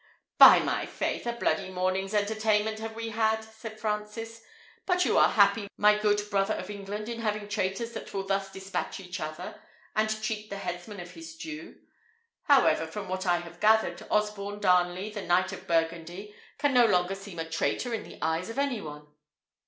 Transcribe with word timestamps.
"By 0.39 0.57
my 0.61 0.87
faith! 0.87 1.27
a 1.27 1.33
bloody 1.33 1.69
morning's 1.69 2.15
entertainment 2.15 2.79
have 2.79 2.95
we 2.95 3.09
had," 3.09 3.43
said 3.43 3.79
Francis. 3.79 4.41
"But 4.87 5.05
you 5.05 5.15
are 5.19 5.29
happy, 5.29 5.67
my 5.77 5.95
good 5.95 6.27
brother 6.31 6.55
of 6.55 6.71
England, 6.71 7.07
in 7.07 7.19
having 7.19 7.47
traitors 7.47 7.91
that 7.91 8.11
will 8.11 8.25
thus 8.25 8.51
despatch 8.51 8.99
each 8.99 9.19
other, 9.19 9.61
and 9.95 10.09
cheat 10.23 10.49
the 10.49 10.57
headsman 10.57 10.99
of 10.99 11.11
his 11.11 11.35
due. 11.37 11.75
However, 12.45 12.87
from 12.87 13.09
what 13.09 13.27
I 13.27 13.41
have 13.41 13.59
gathered, 13.59 14.01
Osborne 14.09 14.59
Darnley, 14.59 15.11
the 15.11 15.21
Knight 15.21 15.51
of 15.53 15.67
Burgundy, 15.67 16.33
can 16.57 16.73
no 16.73 16.87
longer 16.87 17.13
seem 17.13 17.37
a 17.37 17.47
traitor 17.47 17.93
in 17.93 18.01
the 18.01 18.17
eyes 18.23 18.49
of 18.49 18.57
any 18.57 18.81
one." 18.81 19.05